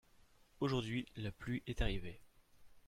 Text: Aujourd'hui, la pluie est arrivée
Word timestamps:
Aujourd'hui, 0.61 1.05
la 1.15 1.31
pluie 1.31 1.61
est 1.67 1.79
arrivée 1.81 2.19